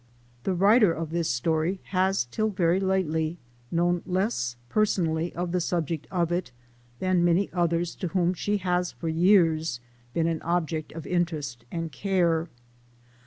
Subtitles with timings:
[0.45, 3.37] The writer of this story has till very lately
[3.69, 6.51] known less personally of the subject of it,
[6.97, 9.79] than many others to whom she has for years
[10.15, 12.49] been an object of inter est and care.